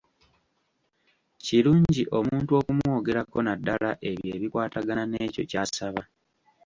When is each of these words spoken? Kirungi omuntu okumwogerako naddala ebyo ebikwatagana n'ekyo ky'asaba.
Kirungi 1.43 2.03
omuntu 2.17 2.51
okumwogerako 2.59 3.37
naddala 3.43 3.89
ebyo 4.09 4.29
ebikwatagana 4.35 5.03
n'ekyo 5.07 5.43
ky'asaba. 5.49 6.03